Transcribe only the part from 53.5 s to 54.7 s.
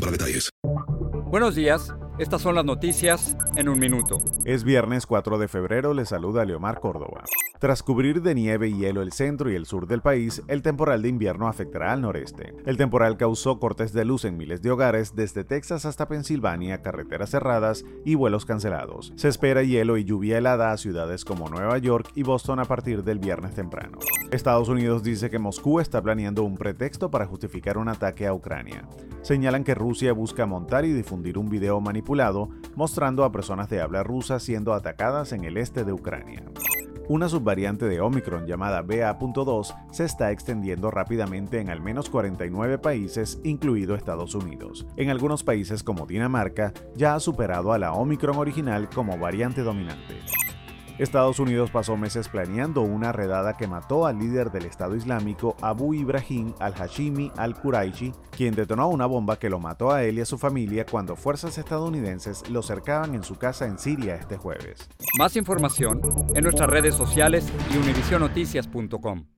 que mató al líder del